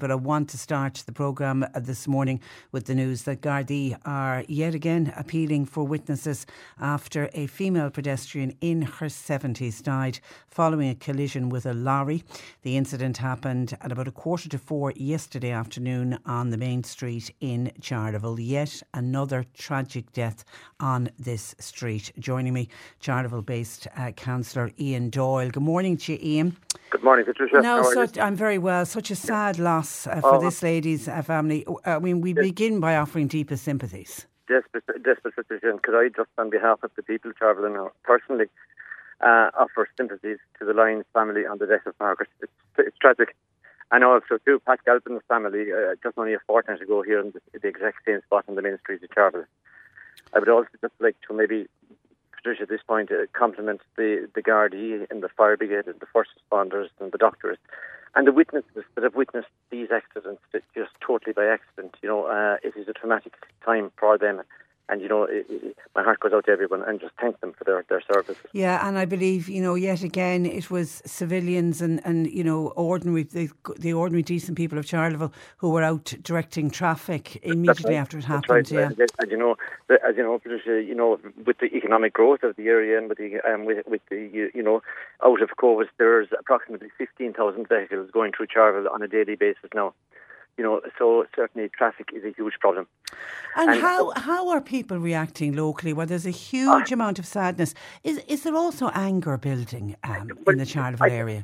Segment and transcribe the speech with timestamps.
[0.00, 2.40] But I want to start the programme this morning
[2.72, 6.46] with the news that Gardaí are yet again appealing for witnesses
[6.80, 12.24] after a female pedestrian in her 70s died following a collision with a lorry.
[12.62, 17.30] The incident happened at about a quarter to four yesterday afternoon on the main street
[17.40, 18.40] in Charleville.
[18.40, 20.44] Yet another tragic death
[20.80, 22.12] on this street.
[22.18, 22.68] Joining me,
[23.00, 25.50] Charleville based uh, councillor Ian Doyle.
[25.50, 26.56] Good morning to you, Ian.
[26.90, 27.60] Good morning, Patricia.
[27.62, 28.84] No, such, I'm very well.
[28.84, 30.40] Such a sad loss uh, for oh.
[30.40, 31.66] this lady's uh, family.
[31.84, 32.42] I mean, we yes.
[32.42, 34.26] begin by offering deepest sympathies.
[34.48, 35.78] Desperate, desperate situation.
[35.82, 38.46] Could I just, on behalf of the people travelling personally,
[39.20, 42.28] uh, offer sympathies to the Lyons family on the death of Margaret?
[42.42, 43.36] It's, it's tragic.
[43.92, 47.58] And also to Pat Galpin's family, uh, just only a fortnight ago here in the,
[47.58, 49.46] the, exact same spot on the main street of Charleville.
[50.32, 51.66] I would also just like to maybe
[52.32, 56.06] Patricia, at this point, uh, compliment the, the Gardaí and the fire brigade and the
[56.12, 57.58] first responders and the doctors
[58.14, 60.42] and the witnesses that have witnessed these accidents
[60.74, 61.94] just totally by accident.
[62.02, 64.42] You know, uh, it is a traumatic time for them
[64.90, 67.52] and you know, it, it, my heart goes out to everyone and just thank them
[67.52, 68.36] for their, their services.
[68.52, 72.68] Yeah, and I believe you know, yet again, it was civilians and, and you know,
[72.76, 78.00] ordinary the, the ordinary decent people of Charleville who were out directing traffic immediately right.
[78.00, 78.50] after it happened.
[78.50, 78.70] Right.
[78.70, 79.56] Yeah, and, and, you know,
[79.90, 83.18] as you know, Patricia, you know, with the economic growth of the area and with
[83.18, 84.82] the um, with, with the you, you know,
[85.24, 89.70] out of COVID, there's approximately fifteen thousand vehicles going through Charleville on a daily basis
[89.74, 89.94] now
[90.60, 92.86] you know, so certainly traffic is a huge problem.
[93.56, 95.94] And, and how how are people reacting locally?
[95.94, 97.72] Well, there's a huge uh, amount of sadness.
[98.04, 101.42] Is is there also anger building um, in the Charleville area?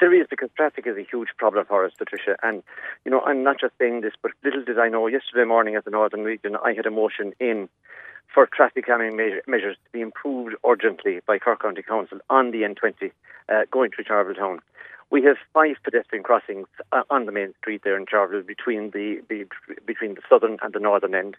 [0.00, 2.34] There is because traffic is a huge problem for us, Patricia.
[2.42, 2.64] And
[3.04, 5.06] you know, I'm not just saying this, but little did I know.
[5.06, 7.68] Yesterday morning, at the Northern Region, I had a motion in
[8.34, 12.62] for traffic calming measure, measures to be improved urgently by Cork County Council on the
[12.62, 13.12] N20
[13.48, 14.58] uh, going through Charleville Town.
[15.10, 19.22] We have five pedestrian crossings uh, on the main street there in Charleville between the,
[19.28, 19.46] the
[19.86, 21.36] between the southern and the northern end.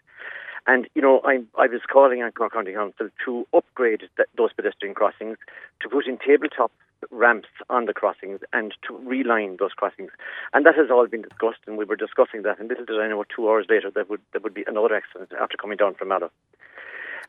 [0.66, 4.52] And you know, I, I was calling on Cork County Council to upgrade th- those
[4.52, 5.38] pedestrian crossings,
[5.80, 6.72] to put in tabletop
[7.10, 10.10] ramps on the crossings, and to reline those crossings.
[10.52, 12.58] And that has all been discussed, and we were discussing that.
[12.58, 15.32] And little did I know, two hours later, there would there would be another accident
[15.40, 16.30] after coming down from Mallow.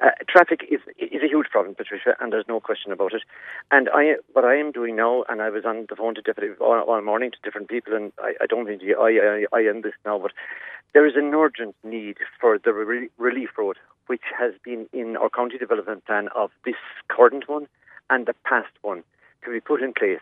[0.01, 3.21] Uh, traffic is is a huge problem, Patricia, and there's no question about it.
[3.69, 6.59] And I, what I am doing now, and I was on the phone to different
[6.59, 9.83] all, all morning to different people, and I, I don't to I, I I end
[9.83, 10.31] this now, but
[10.93, 15.29] there is an urgent need for the re- relief road, which has been in our
[15.29, 17.67] county development plan of this current one
[18.09, 19.03] and the past one,
[19.45, 20.19] to be put in place.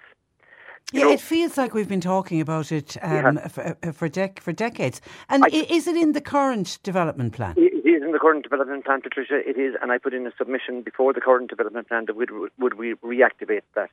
[0.92, 3.48] You yeah, know, it feels like we've been talking about it um, yeah.
[3.48, 5.00] for uh, for, dec- for decades.
[5.30, 7.56] And I, is it in the current development plan?
[7.80, 9.40] It is in the current development plan, Patricia.
[9.48, 12.30] It is, and I put in a submission before the current development plan that would
[12.58, 13.90] would we reactivate that.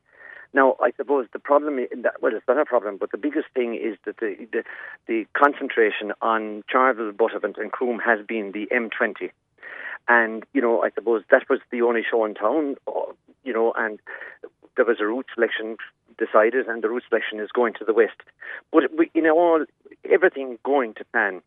[0.52, 3.46] Now, I suppose the problem in that well, it's not a problem, but the biggest
[3.54, 4.64] thing is that the the,
[5.06, 9.30] the concentration on Charleville, Buttevant, and Croom has been the M20.
[10.08, 13.12] And, you know, I suppose that was the only show in town, uh,
[13.44, 13.98] you know, and
[14.76, 15.76] there was a route selection
[16.18, 18.16] decided, and the route selection is going to the west.
[18.72, 19.64] But we, in all,
[20.10, 21.42] everything going to plan,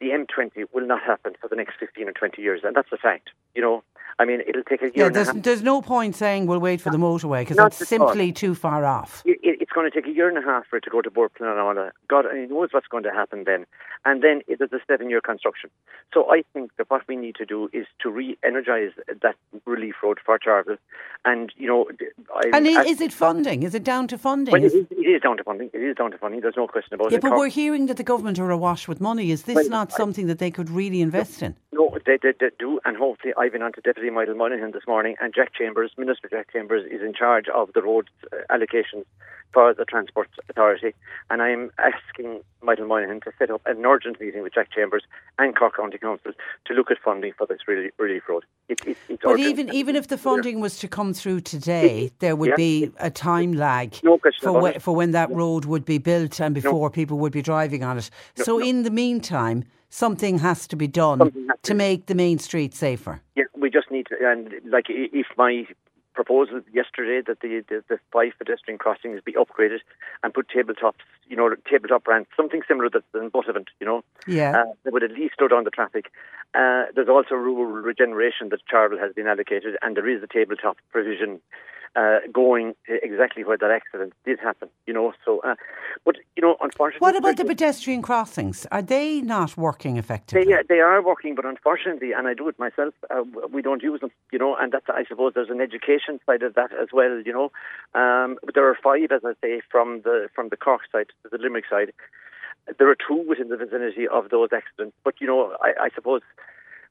[0.00, 2.96] the M20 will not happen for the next 15 or 20 years, and that's a
[2.96, 3.30] fact.
[3.54, 3.84] You know,
[4.18, 5.06] I mean, it'll take a year.
[5.06, 8.54] Yeah, there's, there's no point saying we'll wait for the motorway because that's simply too
[8.54, 9.22] far off.
[9.24, 11.00] It, it, it's going to take a year and a half for it to go
[11.00, 11.90] to Bord Pleanála.
[12.08, 13.66] God only knows what's going to happen then.
[14.04, 15.70] And then it is a seven-year construction.
[16.12, 19.36] So I think that what we need to do is to re-energise that
[19.66, 20.78] relief road for Charleville.
[21.24, 21.86] And, you know...
[22.34, 23.62] I, and is, I, is, it funding?
[23.62, 24.50] Is it down to funding?
[24.50, 25.70] Well, it, is, it is down to funding.
[25.72, 26.40] It is down to funding.
[26.40, 27.22] There's no question about yeah, it.
[27.22, 29.30] Yeah, but we're hearing that the government are awash with money.
[29.30, 31.54] Is this well, not something that they could really invest in?
[31.70, 32.80] No, they, they, they do.
[32.84, 36.28] And hopefully I've been on to Deputy Michael Moynihan this morning, and Jack Chambers, Minister
[36.28, 39.04] Jack Chambers, is in charge of the road uh, allocations
[39.52, 40.94] for the Transport Authority,
[41.28, 45.02] and I'm asking Michael Moynihan to set up an urgent meeting with Jack Chambers
[45.38, 46.32] and Cork County Council
[46.66, 48.44] to look at funding for this relief, relief road.
[48.68, 49.48] It, it, it's but urgent.
[49.48, 52.56] even even if the funding was to come through today, there would yeah.
[52.56, 56.88] be a time lag no for, for when that road would be built and before
[56.88, 56.90] no.
[56.90, 58.10] people would be driving on it.
[58.36, 61.32] So in the meantime, something has to be done to,
[61.62, 63.20] to make the main street safer.
[63.34, 65.66] Yeah, we just need to, and like if my
[66.14, 69.78] proposal yesterday that the, the, the five pedestrian crossings be upgraded
[70.22, 74.02] and put tabletops, you know, tabletop ramps, something similar to than Buttevant, you know.
[74.26, 74.62] Yeah.
[74.62, 76.10] Uh, that would at least slow down the traffic.
[76.54, 80.76] Uh, there's also rural regeneration that Charleville has been allocated, and there is a tabletop
[80.90, 81.40] provision
[81.96, 85.12] uh, going exactly where that accident did happen, you know.
[85.24, 85.56] So, uh,
[86.04, 88.66] but you know, unfortunately, what about the pedestrian crossings?
[88.70, 90.52] Are they not working effectively?
[90.52, 93.22] They, they are working, but unfortunately, and I do it myself, uh,
[93.52, 94.56] we don't use them, you know.
[94.56, 97.50] And that's, I suppose, there's an education side of that as well, you know.
[98.00, 101.28] Um, but there are five, as I say, from the from the Cork side to
[101.30, 101.92] the Limerick side.
[102.78, 106.22] There are two within the vicinity of those accidents, but you know, I, I suppose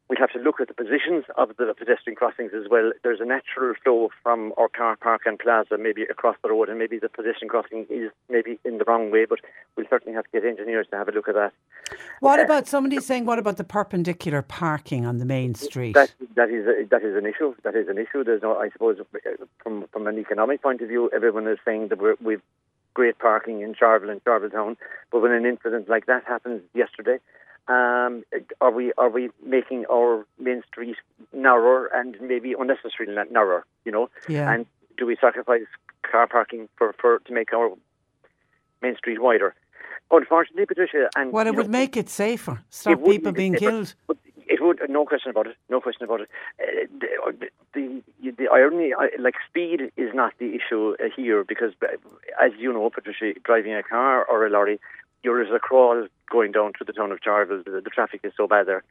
[0.09, 2.91] We'd have to look at the positions of the pedestrian crossings as well.
[3.03, 6.79] There's a natural flow from our car park and plaza, maybe across the road, and
[6.79, 9.39] maybe the pedestrian crossing is maybe in the wrong way, but
[9.75, 11.53] we'll certainly have to get engineers to have a look at that.
[12.21, 15.93] What uh, about somebody saying, what about the perpendicular parking on the main street?
[15.93, 17.53] That, that, is, a, that is an issue.
[17.63, 18.23] That is an issue.
[18.23, 18.97] There's no, I suppose,
[19.61, 22.41] from, from an economic point of view, everyone is saying that we're, we've
[22.95, 24.77] great parking in Charleville and Charleville Town,
[25.11, 27.17] but when an incident like that happens yesterday,
[27.69, 28.23] um,
[28.61, 30.97] are we are we making our main street
[31.31, 33.65] narrower and maybe unnecessarily narrower?
[33.85, 34.51] You know, yeah.
[34.51, 34.65] and
[34.97, 35.67] do we sacrifice
[36.09, 37.69] car parking for, for to make our
[38.81, 39.53] main street wider?
[40.11, 42.63] Unfortunately, Patricia, and well, it would know, make it safer.
[42.71, 43.95] Stop people being safer, killed.
[44.47, 45.55] It would, no question about it.
[45.69, 46.29] No question about it.
[46.59, 47.31] Uh,
[47.75, 51.95] the, the, the irony, like speed, is not the issue uh, here because, uh,
[52.43, 54.79] as you know, Patricia, driving a car or a lorry
[55.23, 57.63] you're as a crawl going down to the town of Charleville.
[57.63, 58.83] The, the traffic is so bad there.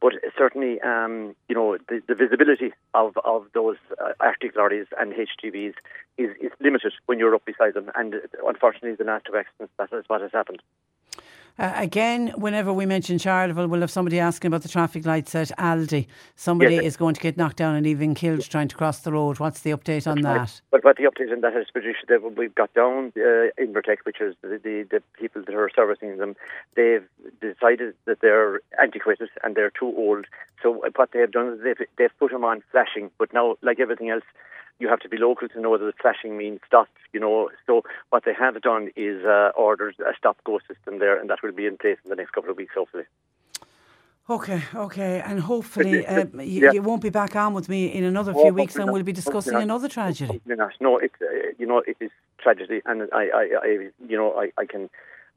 [0.00, 5.12] But certainly, um, you know, the, the, visibility of, of those uh, artic lorries and
[5.12, 5.74] HGVs
[6.18, 7.90] is, is limited when you're up beside them.
[7.94, 8.16] And
[8.46, 10.62] unfortunately, the last two accidents, that is what has happened.
[11.56, 15.48] Uh, again, whenever we mention Charleville, we'll have somebody asking about the traffic lights at
[15.56, 16.06] Aldi.
[16.34, 16.84] Somebody yes.
[16.84, 19.38] is going to get knocked down and even killed trying to cross the road.
[19.38, 20.60] What's the update on that?
[20.72, 21.66] But what the update on that is,
[22.08, 26.16] that we've got down uh, Invertech, which is the, the, the people that are servicing
[26.16, 26.34] them.
[26.74, 27.04] They've
[27.40, 30.26] decided that they're antiquated and they're too old.
[30.60, 33.12] So what they have done is they've, they've put them on flashing.
[33.16, 34.24] But now, like everything else,
[34.78, 37.50] you have to be local to know that the flashing means stop, you know.
[37.66, 41.42] So what they have done is uh, ordered a stop go system there, and that
[41.42, 43.04] will be in place in the next couple of weeks, hopefully.
[44.28, 46.72] Okay, okay, and hopefully uh, you, yeah.
[46.72, 49.12] you, won't be back on with me in another few oh, weeks, and we'll be
[49.12, 50.40] discussing another tragedy.
[50.80, 51.26] No, it's uh,
[51.58, 53.68] you know it is tragedy, and I, I, I
[54.08, 54.88] you know I, I can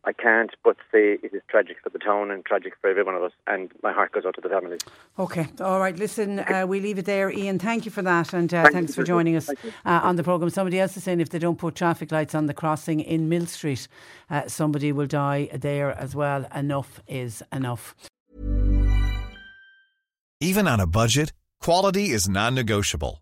[0.07, 3.15] I can't but say it is tragic for the town and tragic for every one
[3.15, 4.79] of us, and my heart goes out to the families.
[5.19, 5.97] Okay, all right.
[5.97, 7.59] Listen, uh, we leave it there, Ian.
[7.59, 9.53] Thank you for that, and uh, thanks for joining us uh,
[9.85, 10.49] on the programme.
[10.49, 13.47] Somebody else is saying if they don't put traffic lights on the crossing in Mill
[13.47, 13.89] Street,
[14.29, 16.47] uh, somebody will die there as well.
[16.55, 17.93] Enough is enough.
[20.39, 23.21] Even on a budget, quality is non-negotiable.